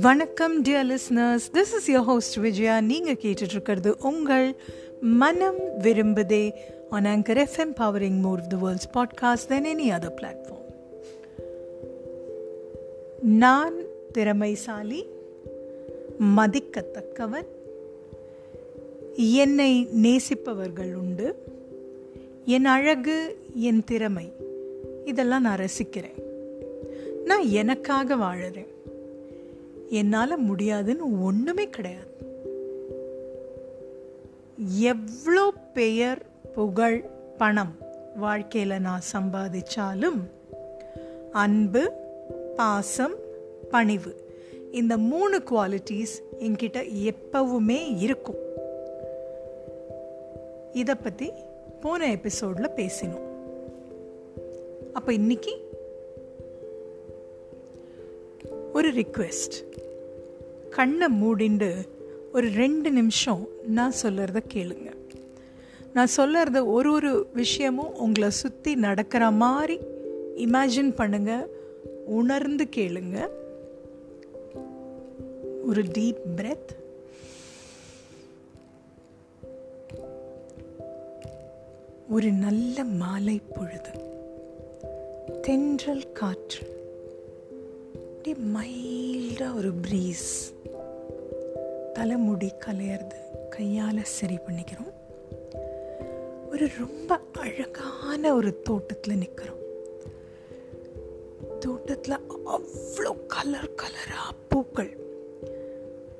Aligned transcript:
வணக்கம் 0.00 0.64
dear 0.64 0.88
listeners 0.90 1.46
this 1.52 1.72
is 1.76 1.90
your 1.90 2.04
host 2.04 2.36
Vijaya 2.36 2.80
நீங்கள் 2.80 3.14
கேட்டுட்ருக்கிறது 3.14 3.94
உங்கள் 4.00 4.54
மனம் 5.00 5.58
விரும்புதே 5.58 6.52
on 6.90 7.04
anchor 7.04 7.46
FM 7.46 7.74
powering 7.80 8.20
more 8.20 8.46
the 8.46 8.56
world's 8.56 8.88
podcast 8.94 9.46
than 9.48 9.64
any 9.64 9.90
other 9.90 10.14
platform 10.20 10.70
நான் 13.22 13.74
திறமைசாலி 14.12 15.04
மதிக்கத்தக்கவன் 16.36 17.46
என்னை 19.16 19.88
நேசிப்பவர்கள் 20.02 20.94
உண்டு 20.94 21.34
என் 22.44 22.64
அழகு 22.64 23.38
என் 23.54 23.84
திறமை. 23.84 24.32
இதெல்லாம் 25.04 25.42
நான் 25.42 25.58
ரசிக்கிறேன். 25.58 26.22
நான் 27.24 27.48
எனக்காக 27.48 28.16
வாழறேன். 28.16 28.72
என்னால் 29.88 30.36
முடியாதுன்னு 30.36 31.22
ஒன்றுமே 31.22 31.68
கிடையாது. 31.68 32.12
எவ்வளோ 34.78 35.52
பெயர் 35.72 36.22
புகழ் 36.54 37.04
பணம் 37.38 37.74
வாழ்க்கையில் 38.16 38.80
நான் 38.80 39.02
சம்பாதிச்சாலும் 39.12 40.20
அன்பு 41.32 41.90
பாசம் 42.56 43.14
பணிவு 43.70 44.16
இந்த 44.72 44.96
மூணு 44.96 45.38
குவாலிட்டிஸ் 45.38 46.14
என்கிட்ட 46.38 47.12
எப்பவுமே 47.12 47.98
இருக்கும். 47.98 48.42
இதை 50.72 50.94
பற்றி 50.94 51.32
போன 51.80 52.10
எபிசோடில் 52.10 52.76
பேசினோம். 52.76 53.32
அப்போ 54.94 55.12
இன்னைக்கு 55.12 55.70
ஒரு 58.72 58.92
ரிக்வெஸ்ட் 58.92 59.54
கண்ணை 60.70 61.06
மூடிண்டு 61.22 61.88
ஒரு 62.32 62.48
ரெண்டு 62.48 62.90
நிமிஷம் 62.90 63.48
நான் 63.66 63.92
சொல்கிறத 64.02 64.40
கேளுங்க. 64.54 64.92
நான் 65.92 66.08
சொல்லுறத 66.16 66.66
ஒரு 66.66 66.92
ஒரு 66.92 67.26
விஷயமும் 67.32 67.96
உங்களை 67.96 68.30
சுற்றி 68.30 68.74
நடக்கிற 68.74 69.30
மாதிரி 69.30 69.78
இமேஜின் 70.36 70.94
பண்ணுங்க. 70.94 71.48
உணர்ந்து 72.06 72.68
கேளுங்க. 72.76 73.28
ஒரு 75.64 75.82
டீப் 75.82 76.20
பிரெத் 76.36 76.72
ஒரு 82.08 82.32
நல்ல 82.32 82.84
மாலை 82.84 83.40
பொழுது. 83.54 84.12
தென்றல் 85.46 86.12
காற்று. 86.12 86.66
அப்படியே 87.94 88.36
மைல்டாக 88.54 89.56
ஒரு 89.56 89.72
ப்ரீஸ் 89.74 90.30
தலைமுடி 91.92 92.50
கலையிறது 92.66 93.48
கையால் 93.50 94.04
சரி 94.04 94.38
பண்ணிக்கிறோம். 94.46 94.92
ஒரு 96.50 96.68
ரொம்ப 96.78 97.18
அழகான 97.32 98.34
ஒரு 98.34 98.62
தோட்டத்தில் 98.62 99.16
நிற்கிறோம் 99.16 99.60
தோட்டத்தில் 101.60 102.18
அவ்வளோ 102.46 103.26
கலர் 103.26 103.70
கலராக 103.74 104.34
பூக்கள். 104.48 104.96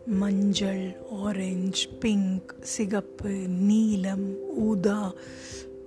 மஞ்சள் 0.07 0.97
ஆரஞ்சு 1.11 1.89
பிங்க் 2.01 2.55
சிகப்பு 2.61 3.31
நீலம் 3.49 4.57
ஊதா. 4.57 5.13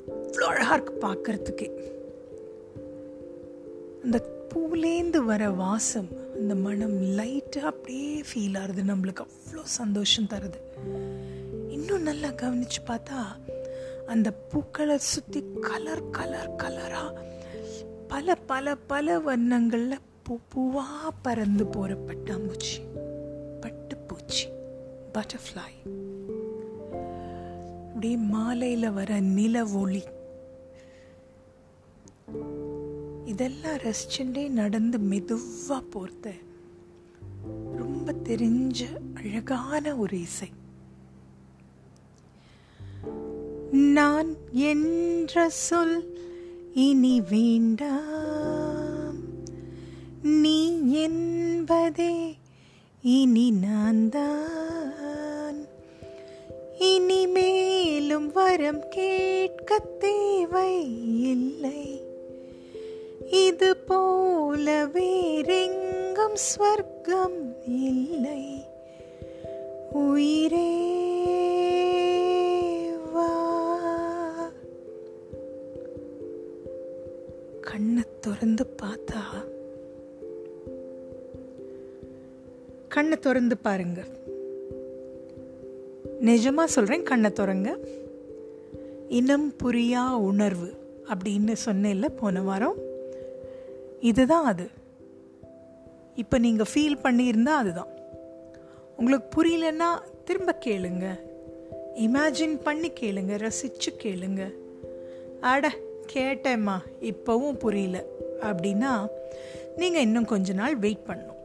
அவ்வளோ 0.08 0.48
அழகாக 0.54 0.76
இருக்கு 0.76 1.08
பார்க்கறதுக்கே 1.08 1.96
அந்த 4.04 4.18
பூலேந்து 4.50 5.18
வர 5.18 5.50
வாசம் 5.50 6.08
அந்த 6.34 6.56
மனம் 6.56 7.02
லைட்டாக 7.02 7.70
அப்படியே 7.72 8.22
ஃபீல் 8.22 8.58
ஆகுது. 8.60 8.84
நம்மளுக்கு 8.84 9.26
அவ்வளோ 9.26 9.64
சந்தோஷம் 9.64 10.28
தருது. 10.30 10.60
இன்னும் 11.70 12.02
நல்லா 12.02 12.30
கவனித்து 12.32 12.82
பார்த்தா 12.88 13.20
அந்த 14.08 14.32
பூக்களை 14.32 14.98
சுற்றி 14.98 15.44
கலர் 15.62 16.10
கலர் 16.10 16.56
கலராக 16.56 17.14
பல 18.08 18.36
பல 18.36 18.76
பல 18.76 19.20
வண்ணங்களில் 19.20 20.00
பூ 20.24 20.40
பூவாக 20.54 21.08
பறந்து 21.22 21.66
போகிற 21.66 21.96
பட்டாம்பூச்சி 21.96 22.80
பட்டுப்பூச்சி. 23.62 24.46
பட்டர்ஃப்ளை 25.14 25.70
அப்படியே 27.88 28.16
மாலையில் 28.16 28.92
வர 28.92 29.20
நில 29.20 29.66
ஒளி. 29.66 30.04
இதெல்லாம் 33.28 33.78
ரசிச்சுட்டே 33.78 34.50
நடந்து 34.50 35.00
மெதுவாக 35.00 35.84
போர்த்த 35.90 36.32
ரொம்ப 37.76 38.16
தெரிஞ்ச 38.24 38.84
அழகான 39.16 39.96
ஒரு 39.96 40.18
இசை. 40.22 40.50
நான் 43.72 44.36
என்ற 44.52 45.50
சொல் 45.50 45.98
இனி 46.74 47.22
வேண்டாம். 47.22 49.16
நீ 50.24 50.60
என்பதே 50.92 52.38
இனி 53.02 53.52
நான் 53.52 54.10
தான். 54.10 55.66
இனிமேலும் 56.80 58.32
வரம் 58.32 58.84
கேட்க 58.90 59.80
தேவை 59.80 60.74
இல்லை 61.22 61.77
இது 63.32 63.78
போல 63.78 64.86
வேறெங்கும் 64.86 66.36
ஸ்வர்க்கம் 66.36 67.56
இல்லை. 67.66 68.66
உயிரே 69.92 70.94
வா. 73.14 74.52
கண்ணை 77.62 78.04
திறந்து 78.20 78.66
பார்த்தா? 78.84 79.22
கண்ணை 82.88 83.18
திறந்து 83.18 83.58
பாருங்க. 83.58 84.04
நிஜமா 86.22 86.64
சொல்றேன் 86.64 87.04
கண்ணை 87.04 87.30
திறங்க. 87.30 87.78
இனம் 89.08 89.54
புரியா 89.64 90.12
உணர்வு 90.12 90.74
அப்படின்னு 91.10 91.56
சொன்னேன்ல 91.66 92.08
போன 92.16 92.42
வாரம். 92.42 92.87
இதுதான் 94.00 94.46
அது. 94.46 94.70
இப்போ 96.16 96.38
நீங்கள் 96.38 96.66
ஃபீல் 96.74 97.02
பண்ணியிருந்தால் 97.04 97.62
அதுதான். 97.62 97.88
உங்களுக்கு 98.98 99.44
புரியலன்னா 99.44 100.02
திரும்ப 100.26 100.58
கேளுங்க. 100.66 101.20
இமேஜின் 101.96 102.62
பண்ணி 102.62 102.92
கேளுங்க 102.92 103.38
ரசித்து 103.38 103.94
கேளுங்க. 104.04 104.54
அட 105.42 105.72
கேட்டேம்மா 106.14 106.78
இப்போவும் 107.02 107.60
புரியல. 107.60 108.04
அப்படின்னா 108.42 109.08
நீங்கள் 109.76 110.02
இன்னும் 110.02 110.26
கொஞ்ச 110.26 110.54
நாள் 110.54 110.78
வெயிட் 110.78 111.06
பண்ணும் 111.06 111.36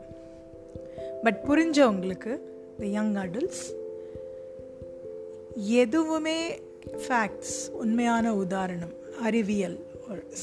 பட் 1.22 1.40
புரிஞ்சவங்களுக்கு 1.48 2.38
த 2.78 2.86
யங் 2.86 3.14
அடல்ட்ஸ் 3.14 3.74
எதுவுமே 5.54 6.60
ஃபேக்ட்ஸ் 6.84 7.70
உண்மையான 7.72 8.34
உதாரணம் 8.34 8.92
அறிவியல் 9.22 9.86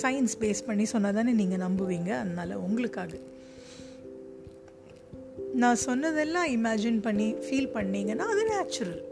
சயின்ஸ் 0.02 0.36
பேஸ் 0.40 0.66
பண்ணி 0.66 0.86
சொன்னால் 0.86 1.14
தானே 1.14 1.32
நீங்கள் 1.32 1.60
நம்புவீங்க? 1.60 2.10
அதனால் 2.10 2.54
உங்களுக்காக. 2.54 3.18
நான் 5.54 5.76
சொன்னதெல்லாம் 5.76 6.48
இமேஜின் 6.48 7.02
பண்ணி 7.02 7.34
ஃபீல் 7.34 7.68
பண்ணீங்கன்னா 7.68 8.26
அது 8.26 8.46
நேச்சுரல் 8.46 9.08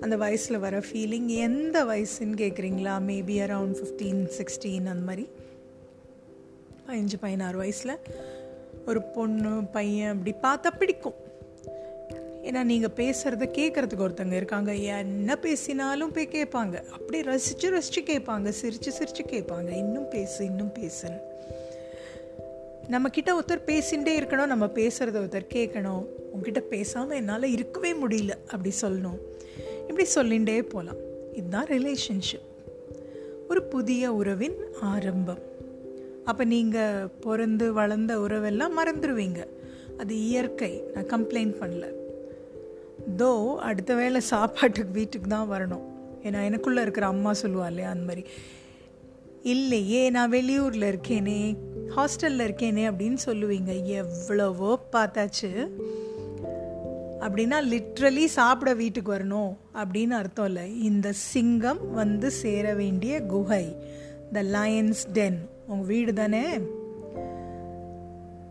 அந்த 0.00 0.16
வயசில் 0.16 0.58
வர 0.58 0.78
ஃபீலிங் 0.78 1.26
எந்த 1.26 1.84
வயசுன்னு 1.84 2.36
கேட்குறீங்களா 2.36 3.00
மேபி 3.06 3.40
அரவுண்ட் 3.40 3.76
ஃபிஃப்டீன் 3.78 4.30
சிக்ஸ்டீன் 4.38 4.86
அந்த 4.86 5.04
மாதிரி. 5.04 5.28
பதினஞ்சு 6.86 7.14
பதினாறு 7.20 7.56
வயசில் 7.56 7.98
ஒரு 8.86 9.02
பொண்ணு 9.02 9.64
பையன் 9.64 10.22
அப்படி 10.26 10.34
பார்த்தா 10.42 10.78
பிடிக்கும். 10.78 11.25
ஏன்னா 12.46 12.62
நீங்கள் 12.62 12.90
பேசுகிறத 12.96 13.44
கேட்குறதுக்கு 13.58 14.08
ஒருத்தங்க 14.08 14.32
இருக்காங்க. 14.32 14.74
என்ன 14.74 15.36
பேசினாலும் 15.36 16.12
போய் 16.12 16.28
கேட்பாங்க. 16.32 16.84
அப்படியே 16.90 17.22
ரசித்து 17.22 17.70
ரசித்து 17.70 18.14
கேட்பாங்க. 18.14 18.48
சிரித்து 18.48 18.92
சிரித்து 18.92 19.22
கேட்பாங்க. 19.22 19.76
இன்னும் 19.76 20.08
பேசு 20.08 20.44
இன்னும் 20.44 20.72
பேசுன்னு. 20.78 21.18
நம்மக்கிட்ட 22.90 23.28
ஒருத்தர் 23.28 23.66
பேசிகிட்டே 23.66 24.14
இருக்கணும். 24.16 24.46
நம்ம 24.46 24.66
பேசுகிறத 24.66 25.16
ஒருத்தர் 25.16 25.48
கேட்கணும். 25.54 26.04
உங்ககிட்ட 26.30 26.60
பேசாமல் 26.60 27.16
என்னால் 27.16 27.42
இருக்கவே 27.42 27.92
முடியல. 27.92 28.30
அப்படி 28.30 28.70
சொல்லணும். 28.80 29.18
இப்படி 29.88 30.08
சொல்லிகிட்டே 30.14 30.62
போகலாம் 30.62 30.96
இதுதான் 31.32 31.66
ரிலேஷன்ஷிப் 31.66 32.46
ஒரு 33.48 33.62
புதிய 33.62 34.12
உறவின் 34.12 34.56
ஆரம்பம். 34.80 35.38
அப்போ 36.24 36.44
நீங்கள் 36.44 37.06
பிறந்து 37.20 37.72
வளர்ந்த 37.72 38.18
உறவெல்லாம் 38.18 38.70
மறந்துடுவீங்க 38.78 39.46
அது 39.98 40.16
இயற்கை. 40.20 40.82
நான் 40.94 41.04
கம்ப்ளைண்ட் 41.04 41.54
பண்ணல. 41.60 42.04
தோ 43.18 43.54
அடுத்த 43.54 43.94
வேலை 43.94 44.20
சாப்பாட்டுக்கு 44.20 44.92
வீட்டுக்கு 44.92 45.28
தான் 45.28 45.50
வரணும். 45.50 45.84
ஏன்னா 46.22 46.40
எனக்குள்ளே 46.48 46.80
இருக்கிற 46.80 47.06
அம்மா 47.06 47.32
சொல்லுவா 47.42 47.66
இல்லையா 47.66 47.90
அந்த 47.90 48.04
மாதிரி. 48.04 48.28
இல்லையே 49.42 50.10
நான் 50.10 50.30
வெளியூரில் 50.30 50.86
இருக்கேனே 50.92 51.56
ஹாஸ்டலில் 51.96 52.44
இருக்கேனே 52.46 52.84
அப்படின்னு 52.90 53.18
சொல்லுவீங்க. 53.26 53.84
எவ்வளவோ 53.84 54.78
பார்த்தாச்சு. 54.92 55.68
அப்படின்னா 57.20 57.58
லிட்ரலி 57.72 58.24
சாப்பிட 58.24 58.74
வீட்டுக்கு 58.74 59.14
வரணும் 59.14 59.52
அப்படின்னு 59.74 60.10
அர்த்தம் 60.10 60.46
இல்லை. 60.46 60.82
இந்த 60.82 61.12
சிங்கம் 61.12 61.92
வந்து 61.92 62.30
சேர 62.30 62.74
வேண்டிய 62.74 63.20
குகை. 63.20 63.76
த 64.32 64.42
லயன்ஸ் 64.42 65.04
டென் 65.12 65.38
உங்கள் 65.66 65.86
வீடு 65.86 66.12
தானே? 66.12 66.58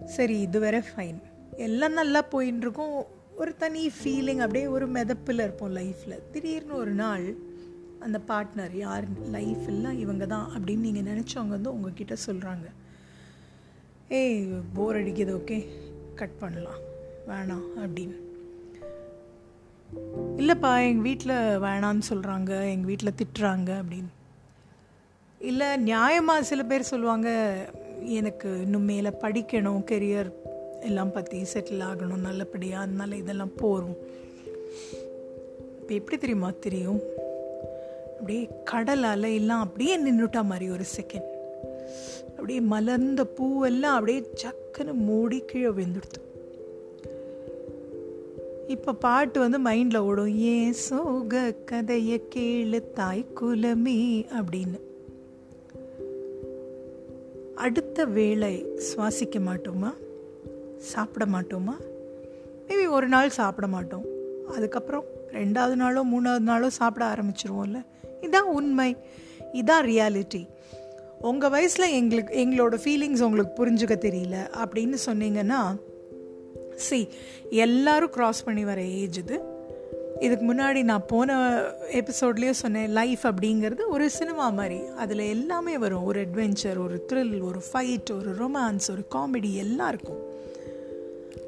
சரி 0.05 0.39
இது 0.39 0.59
வேற 0.59 0.83
ஃபைன் 0.87 1.19
எல்லாம் 1.51 1.93
நல்லா 1.93 2.23
போயின்னு 2.31 2.63
இருக்கும் 2.65 3.05
ஒரு 3.35 3.55
தனி 3.57 3.89
ஃபீலிங் 3.89 4.37
அப்படியே 4.37 4.67
ஒரு 4.67 4.87
மிதப்பில் 4.89 5.41
இருப்போம் 5.41 5.75
லைஃப்பில் 5.75 6.23
திடீர்னு 6.31 6.75
ஒரு 6.75 6.91
நாள் 6.91 7.35
அந்த 7.99 8.21
பார்ட்னர் 8.27 8.75
யார் 8.75 9.05
லைஃப் 9.31 9.67
எல்லாம் 9.67 9.97
இவங்க 9.97 10.25
தான் 10.25 10.51
அப்படின்னு 10.55 10.85
நீங்கள் 10.87 11.07
நினச்சவங்க 11.13 11.47
வந்து 11.47 11.73
உங்ககிட்ட 11.73 12.15
சொல்கிறாங்க 12.27 12.67
ஏய் 14.09 14.61
போர் 14.73 14.95
அடிக்குது 14.95 15.33
ஓகே 15.39 15.57
கட் 16.15 16.37
பண்ணலாம். 16.39 16.81
வேணாம் 17.27 17.65
அப்படின்னு. 17.77 18.17
இல்லைப்பா 20.38 20.71
எங்கள் 20.88 21.01
வீட்டில் 21.01 21.35
வேணான்னு 21.65 22.01
சொல்கிறாங்க 22.09 22.51
எங்கள் 22.71 22.85
வீட்டில் 22.85 23.17
திட்டுறாங்க 23.21 23.71
அப்படின்னு. 23.81 24.11
இல்லை 25.39 25.67
நியாயமாக 25.67 26.39
சில 26.39 26.63
பேர் 26.63 26.81
சொல்லுவாங்க 26.81 27.29
எனக்கு 28.01 28.61
இன்னும் 28.61 28.83
மேலே 28.83 29.09
படிக்கணும் 29.09 29.83
கெரியர் 29.91 30.29
எல்லாம் 30.85 31.11
பற்றி 31.11 31.41
செட்டில் 31.53 31.85
ஆகணும் 31.89 32.25
நல்லபடியாக 32.27 32.83
அதனால 32.83 33.15
இதெல்லாம் 33.15 33.55
போகும் 33.55 33.97
இப்போ 35.79 35.93
எப்படி 35.93 36.17
தெரியுமா 36.17 36.49
தெரியும்? 36.59 37.01
அப்படியே 38.11 38.43
கடல் 38.63 39.03
அலையெல்லாம் 39.03 39.63
அப்படியே 39.65 39.95
நின்றுட்டா 39.97 40.43
மாதிரி 40.43 40.67
ஒரு 40.69 40.85
செகண்ட் 40.97 41.31
அப்படியே 42.29 42.59
மலர்ந்த 42.59 43.23
பூவெல்லாம் 43.37 43.95
அப்படியே 43.97 44.21
சக்குன்னு 44.43 44.93
மூடி 44.93 45.39
கீழே 45.39 45.69
விழுந்துடுத்து 45.69 46.21
இப்போ 48.67 48.93
பாட்டு 48.93 49.39
வந்து 49.39 49.57
மைண்டில் 49.59 49.97
ஓடும். 49.97 50.38
ஏன் 50.38 50.73
சோக 50.73 51.53
கதைய 51.71 52.15
கேளு 52.35 52.79
தாய் 52.93 53.25
குலமே 53.41 53.99
அப்படின்னு. 54.39 54.79
அடுத்த 57.55 58.05
வேளை 58.05 58.53
சுவாசிக்க 58.88 59.39
மாட்டோமா? 59.49 59.91
சாப்பிட 60.77 61.25
மாட்டோமா 61.25 61.74
மேபி 62.68 62.89
ஒரு 62.89 63.07
நாள் 63.07 63.30
சாப்பிட 63.30 63.68
மாட்டோம் 63.68 64.04
அதுக்கப்புறம் 64.56 65.04
ரெண்டாவது 65.31 65.75
நாளோ 65.75 66.04
மூணாவது 66.04 66.39
நாளோ 66.39 66.69
சாப்பிட 66.69 67.06
ஆரம்பிச்சிருவோம்ல. 67.06 67.86
இதான் 68.22 68.39
உண்மை. 68.39 68.98
இதான் 69.54 69.83
ரியாலிட்டி 69.83 70.48
உங்கள் 71.22 71.50
வயசில் 71.50 71.92
எங்களுக்கு 71.92 72.45
எங்களோட 72.45 72.74
ஃபீலிங்ஸ் 72.74 73.24
உங்களுக்கு 73.24 73.66
புரிஞ்சுக்க 73.66 73.98
தெரியல 74.00 74.57
அப்படின்னு 74.63 74.98
சொன்னீங்கன்னா 75.06 75.80
சி 76.75 77.07
எல்லாரும் 77.50 78.12
க்ராஸ் 78.12 78.45
பண்ணி 78.45 78.63
வர 78.63 78.83
ஏஜ் 78.83 79.18
இது. 79.18 79.42
இதுக்கு 80.19 80.54
முன்னாடி 80.54 80.83
நான் 80.83 81.06
போன 81.06 81.62
எபிசோட்லேயே 81.92 82.50
சொன்னேன் 82.50 82.89
லைஃப் 82.89 83.19
அப்படிங்கிறது 83.24 83.80
ஒரு 83.88 84.10
சினிமா 84.10 84.50
மாதிரி. 84.50 84.86
அதில் 84.86 85.19
எல்லாமே 85.19 85.77
வரும். 85.77 86.04
ஒரு 86.04 86.22
அட்வென்ச்சர் 86.22 86.77
ஒரு 86.77 87.06
த்ரில் 87.13 87.42
ஒரு 87.42 87.62
ஃபைட் 87.74 88.18
ஒரு 88.18 88.31
ரொமான்ஸ் 88.33 88.92
ஒரு 88.92 89.06
காமெடி 89.16 89.54
எல்லாம் 89.54 89.88
இருக்கும் 89.88 90.34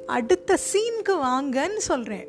அடுத்த 0.08 0.58
சீனுக்கு 0.72 1.12
வாங்கன்னு 1.12 1.76
சொல்கிறேன் 1.76 2.28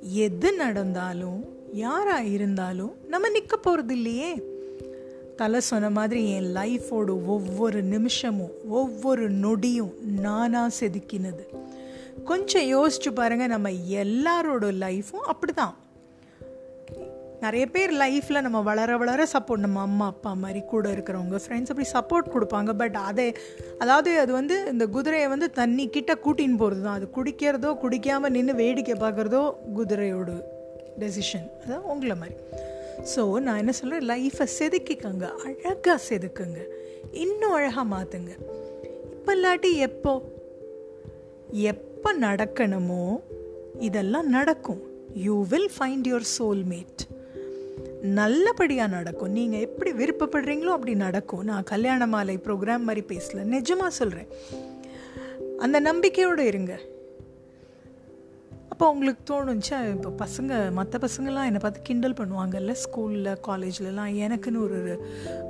எது 0.00 0.52
நடந்தாலும் 0.52 1.44
யாராக 1.72 2.22
இருந்தாலும் 2.22 2.94
நம்ம 3.08 3.28
நிற்க 3.28 3.56
போகிறது 3.56 3.94
இல்லையே 3.94 4.42
தலை 5.36 5.60
சொன்ன 5.60 5.90
மாதிரி 5.90 6.30
என் 6.30 6.54
லைஃபோட 6.54 7.26
ஒவ்வொரு 7.26 7.82
நிமிஷமும் 7.82 8.52
ஒவ்வொரு 8.68 9.30
நொடியும் 9.30 10.00
நானாக 10.00 10.74
செதுக்கினது. 10.80 11.44
கொஞ்சம் 12.24 12.62
யோசிச்சு 12.62 13.10
பாருங்கள் 13.14 13.46
நம்ம 13.46 13.70
எல்லாரோட 13.70 14.72
லைஃப்பும் 14.72 15.24
அப்படி 15.24 15.52
தான் 15.52 15.76
நிறைய 17.44 17.64
பேர் 17.74 17.92
லைஃப்பில் 18.02 18.44
நம்ம 18.46 18.58
வளர 18.68 18.96
வளர 19.02 19.26
சப்போர்ட் 19.32 19.64
நம்ம 19.64 19.80
அம்மா 19.88 20.06
அப்பா 20.12 20.30
மாதிரி 20.42 20.60
கூட 20.72 20.84
இருக்கிறவங்க 20.94 21.38
ஃப்ரெண்ட்ஸ் 21.44 21.70
அப்படி 21.72 21.88
சப்போர்ட் 21.94 22.32
கொடுப்பாங்க. 22.34 22.70
பட் 22.80 22.96
அதை 23.08 23.26
அதாவது 23.82 24.10
அது 24.22 24.32
வந்து 24.40 24.56
இந்த 24.72 24.84
குதிரையை 24.96 25.28
வந்து 25.34 25.48
தண்ணி 25.60 25.84
கிட்ட 25.96 26.12
கூட்டின்னு 26.24 26.60
போகிறது 26.62 26.84
தான் 26.86 26.98
அது 26.98 27.08
குடிக்கிறதோ 27.16 27.70
குடிக்காமல் 27.82 28.34
நின்று 28.36 28.54
வேடிக்கை 28.62 28.96
பார்க்குறதோ 29.04 29.42
குதிரையோட 29.78 30.30
டெசிஷன் 31.02 31.48
அதான் 31.62 31.86
உங்களை 31.92 32.16
மாதிரி. 32.22 32.36
ஸோ 33.12 33.22
நான் 33.46 33.60
என்ன 33.62 33.72
சொல்கிறேன் 33.80 34.06
லைஃப்பை 34.12 34.46
செதுக்கிக்கங்க. 34.58 35.24
அழகாக 35.46 35.98
செதுக்குங்க. 36.08 36.60
இன்னும் 37.24 37.56
அழகாக 37.58 37.86
மாற்றுங்க 37.94 38.32
இப்போ 39.16 39.34
இல்லாட்டி 39.36 39.70
எப்போ? 39.88 40.12
எப்போ 41.72 42.10
நடக்கணுமோ 42.26 43.04
இதெல்லாம் 43.88 44.28
நடக்கும். 44.38 44.82
You 45.24 45.34
will 45.52 45.70
find 45.76 46.06
your 46.10 46.26
soulmate 46.38 47.02
நல்லபடியாக 48.04 48.94
நடக்கும். 48.96 49.32
நீங்கள் 49.32 49.60
எப்படி 49.60 49.92
விருப்பப்படுறீங்களோ 49.92 50.72
அப்படி 50.76 50.94
நடக்கும். 50.94 51.44
நான் 51.44 51.64
கல்யாண 51.64 52.06
மாலை 52.06 52.40
ப்ரோக்ராம் 52.44 52.88
மாதிரி 52.88 53.02
பேசல. 53.14 53.44
நிஜமாக 53.54 53.86
சொல்கிறேன் 53.86 54.26
அந்த 55.58 55.80
நம்பிக்கையோடு 55.80 56.46
இருங்க. 56.46 56.78
அப்போ 58.68 58.90
உங்களுக்கு 58.90 59.22
தோணுச்சா 59.30 59.90
இப்போ 59.90 60.26
பசங்க 60.26 60.72
மற்ற 60.72 60.98
பசங்கள்லாம் 60.98 61.48
என்னை 61.48 61.60
பார்த்து 61.60 61.82
கிண்டல் 61.82 62.16
பண்ணுவாங்கல்ல 62.20 62.74
ஸ்கூலில் 62.84 63.30
காலேஜ்லலாம் 63.48 64.12
எனக்குன்னு 64.26 64.62
ஒரு 64.62 65.00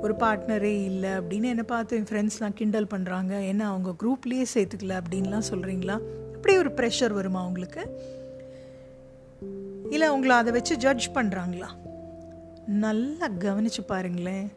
ஒரு 0.01 0.13
பார்ட்னரே 0.19 0.83
இல்லை. 0.83 1.09
அப்படின்னு 1.09 1.43
என்னை 1.43 1.63
பார்த்து 1.63 1.97
என் 1.97 2.09
ஃப்ரெண்ட்ஸ்லாம் 2.11 2.53
கிண்டல் 2.53 2.91
பண்ணுறாங்க 2.93 3.45
என்ன 3.47 3.67
அவங்க 3.67 3.93
குரூப்லேயே 4.03 4.45
சேர்த்துக்கல 4.53 4.99
அப்படின்லாம் 5.01 5.49
சொல்கிறீங்களா 5.51 5.97
அப்படி 6.35 6.57
ஒரு 6.57 6.69
ப்ரெஷர் 6.69 7.13
வருமா 7.13 7.45
உங்களுக்கு? 7.45 7.83
இல்லை 9.89 10.09
உங்களை 10.09 10.35
அதை 10.35 10.53
வச்சு 10.53 10.77
ஜட்ஜ் 10.77 11.07
பண்ணுறாங்களா 11.13 11.71
நல்லா 12.67 13.27
கவனித்து 13.27 13.83
பாருங்களேன். 13.83 14.51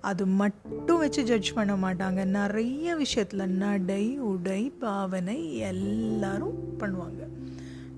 அது 0.00 0.26
மட்டும் 0.26 0.98
வச்சு 0.98 1.24
ஜட்ஜ் 1.24 1.52
பண்ண 1.52 1.74
மாட்டாங்க. 1.74 2.24
நிறைய 2.24 2.94
விஷயத்தில் 2.94 3.48
நடை 3.48 4.18
உடை 4.18 4.70
பாவனை 4.70 5.56
எல்லாரும் 5.56 6.78
பண்ணுவாங்க. 6.78 7.26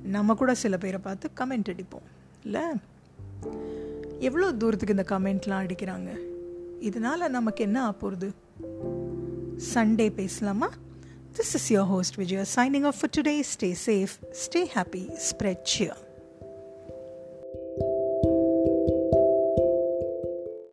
நம்ம 0.02 0.34
கூட 0.34 0.54
சில 0.54 0.76
பேரை 0.76 1.00
பார்த்து 1.02 1.30
கமெண்ட் 1.40 1.68
அடிப்போம். 1.68 2.06
இல்லை? 2.44 2.62
எவ்வளோ 4.18 4.52
தூரத்துக்கு 4.52 4.96
இந்த 4.96 5.18
கமெண்ட்லாம் 5.18 5.60
அடிக்கிறாங்க? 5.64 6.08
இதனால் 6.80 7.30
நமக்கு 7.30 7.64
என்ன 7.64 7.88
ஆப்போகுது 7.88 8.30
சண்டே 9.74 10.10
பேசலாமா? 10.10 10.68
This 11.34 11.54
is 11.54 11.72
your 11.72 11.86
host 11.86 12.14
Vijaya 12.14 12.40
signing 12.40 12.86
off 12.86 12.94
for 13.00 13.10
today 13.20 13.42
stay 13.58 13.74
safe 13.86 14.32
stay 14.32 14.66
happy 14.74 15.18
spread 15.30 15.66
cheer 15.78 16.06